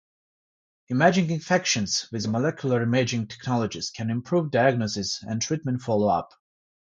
Imaging 0.89 1.29
infections 1.29 2.07
with 2.11 2.25
molecular 2.27 2.81
imaging 2.81 3.27
technologies 3.27 3.91
can 3.91 4.09
improve 4.09 4.49
diagnosis 4.49 5.19
and 5.21 5.39
treatment 5.39 5.83
follow-up. 5.83 6.31